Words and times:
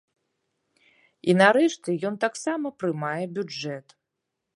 І, 0.83 1.31
нарэшце, 1.41 1.89
ён 2.09 2.17
таксама 2.25 2.67
прымае 2.85 3.25
бюджэт. 3.37 3.87